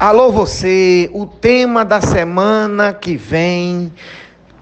Alô 0.00 0.30
você, 0.30 1.10
o 1.12 1.26
tema 1.26 1.84
da 1.84 2.00
semana 2.00 2.92
que 2.92 3.16
vem 3.16 3.92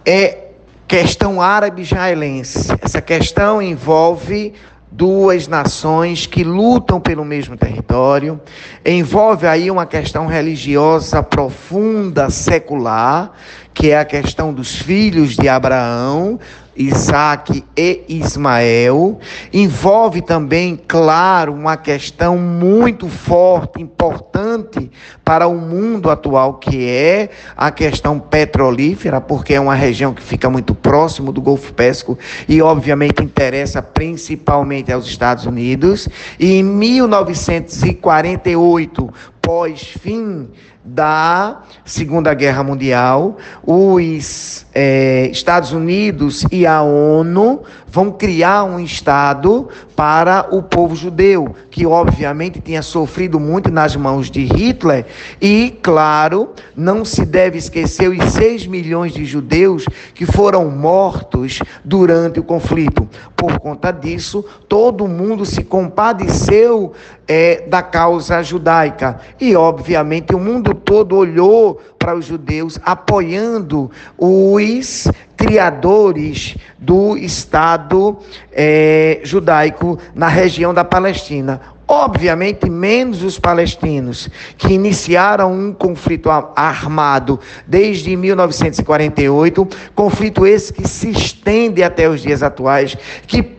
é 0.02 0.46
questão 0.88 1.42
árabe-israelense. 1.42 2.74
Essa 2.80 3.02
questão 3.02 3.60
envolve 3.60 4.54
duas 4.90 5.46
nações 5.46 6.24
que 6.24 6.42
lutam 6.42 6.98
pelo 6.98 7.22
mesmo 7.22 7.54
território, 7.54 8.40
envolve 8.82 9.46
aí 9.46 9.70
uma 9.70 9.84
questão 9.84 10.26
religiosa 10.26 11.22
profunda, 11.22 12.30
secular, 12.30 13.32
que 13.76 13.90
é 13.90 13.98
a 13.98 14.04
questão 14.06 14.54
dos 14.54 14.74
filhos 14.74 15.36
de 15.36 15.50
Abraão, 15.50 16.40
Isaac 16.74 17.62
e 17.76 18.04
Ismael. 18.08 19.20
Envolve 19.52 20.22
também, 20.22 20.80
claro, 20.88 21.52
uma 21.52 21.76
questão 21.76 22.38
muito 22.38 23.06
forte, 23.06 23.82
importante 23.82 24.90
para 25.22 25.46
o 25.46 25.58
mundo 25.58 26.10
atual, 26.10 26.54
que 26.54 26.88
é 26.88 27.28
a 27.54 27.70
questão 27.70 28.18
petrolífera, 28.18 29.20
porque 29.20 29.52
é 29.52 29.60
uma 29.60 29.74
região 29.74 30.14
que 30.14 30.22
fica 30.22 30.48
muito 30.48 30.74
próximo 30.74 31.30
do 31.30 31.42
Golfo 31.42 31.74
Pérsico 31.74 32.18
e, 32.48 32.62
obviamente, 32.62 33.22
interessa 33.22 33.82
principalmente 33.82 34.90
aos 34.90 35.06
Estados 35.06 35.44
Unidos. 35.44 36.08
E 36.40 36.54
em 36.54 36.62
1948, 36.62 39.12
pós-fim 39.46 40.48
da 40.84 41.62
Segunda 41.84 42.34
Guerra 42.34 42.64
Mundial, 42.64 43.36
os 43.64 44.66
é, 44.74 45.28
Estados 45.30 45.70
Unidos 45.70 46.44
e 46.50 46.66
a 46.66 46.82
ONU 46.82 47.62
vão 47.86 48.10
criar 48.10 48.64
um 48.64 48.78
Estado 48.78 49.68
para 49.96 50.48
o 50.50 50.62
povo 50.62 50.94
judeu, 50.94 51.56
que 51.70 51.86
obviamente 51.86 52.60
tinha 52.60 52.82
sofrido 52.82 53.40
muito 53.40 53.70
nas 53.70 53.96
mãos 53.96 54.30
de 54.30 54.44
Hitler, 54.44 55.06
e, 55.40 55.78
claro, 55.82 56.50
não 56.76 57.04
se 57.04 57.24
deve 57.24 57.56
esquecer 57.56 58.10
os 58.10 58.32
6 58.32 58.66
milhões 58.66 59.14
de 59.14 59.24
judeus 59.24 59.86
que 60.14 60.26
foram 60.26 60.68
mortos 60.70 61.60
durante 61.82 62.38
o 62.38 62.44
conflito. 62.44 63.08
Por 63.34 63.58
conta 63.58 63.90
disso, 63.90 64.44
todo 64.68 65.08
mundo 65.08 65.46
se 65.46 65.64
compadeceu 65.64 66.92
é, 67.26 67.64
da 67.66 67.82
causa 67.82 68.42
judaica, 68.42 69.18
e, 69.40 69.54
obviamente, 69.54 70.34
o 70.34 70.38
mundo 70.38 70.74
todo 70.74 71.16
olhou 71.16 71.80
para 71.98 72.14
os 72.14 72.26
judeus 72.26 72.78
apoiando 72.82 73.90
os 74.16 75.08
criadores 75.36 76.56
do 76.78 77.16
Estado 77.16 78.16
é, 78.52 79.20
judaico 79.22 79.98
na 80.14 80.28
região 80.28 80.72
da 80.72 80.84
Palestina. 80.84 81.60
Obviamente, 81.88 82.68
menos 82.68 83.22
os 83.22 83.38
palestinos, 83.38 84.28
que 84.58 84.72
iniciaram 84.74 85.52
um 85.52 85.72
conflito 85.72 86.28
armado 86.30 87.38
desde 87.64 88.16
1948, 88.16 89.68
conflito 89.94 90.44
esse 90.44 90.72
que 90.72 90.88
se 90.88 91.10
estende 91.10 91.84
até 91.84 92.08
os 92.08 92.20
dias 92.20 92.42
atuais, 92.42 92.96
que 93.28 93.55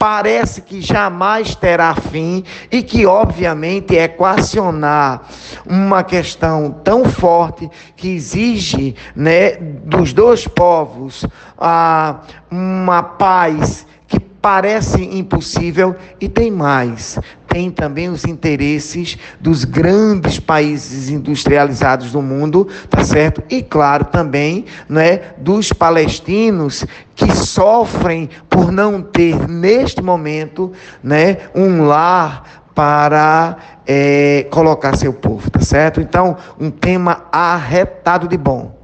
parece 0.00 0.62
que 0.62 0.80
jamais 0.80 1.54
terá 1.54 1.94
fim 1.94 2.42
e 2.72 2.82
que, 2.82 3.04
obviamente, 3.04 3.94
equacionar 3.94 5.20
uma 5.66 6.02
questão 6.02 6.70
tão 6.82 7.04
forte 7.04 7.68
que 7.96 8.08
exige 8.08 8.96
né, 9.14 9.56
dos 9.56 10.14
dois 10.14 10.48
povos 10.48 11.26
ah, 11.58 12.20
uma 12.50 13.02
paz 13.02 13.86
que 14.08 14.18
parece 14.18 15.04
impossível 15.04 15.94
e 16.18 16.30
tem 16.30 16.50
mais. 16.50 17.18
Tem 17.52 17.68
também 17.68 18.08
os 18.08 18.24
interesses 18.24 19.18
dos 19.40 19.64
grandes 19.64 20.38
países 20.38 21.10
industrializados 21.10 22.12
do 22.12 22.22
mundo, 22.22 22.68
tá 22.88 23.02
certo? 23.02 23.42
E 23.50 23.60
claro 23.60 24.04
também, 24.04 24.66
né, 24.88 25.32
dos 25.36 25.72
palestinos 25.72 26.86
que 27.16 27.28
sofrem 27.34 28.30
por 28.48 28.70
não 28.70 29.02
ter 29.02 29.48
neste 29.48 30.00
momento, 30.00 30.70
né, 31.02 31.38
um 31.52 31.82
lar 31.86 32.62
para 32.72 33.56
é, 33.84 34.46
colocar 34.48 34.96
seu 34.96 35.12
povo, 35.12 35.50
tá 35.50 35.60
certo? 35.60 36.00
Então, 36.00 36.36
um 36.58 36.70
tema 36.70 37.24
arretado 37.32 38.28
de 38.28 38.38
bom. 38.38 38.78